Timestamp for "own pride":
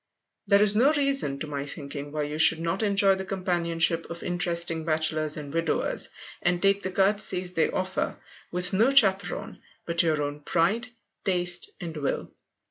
10.23-10.87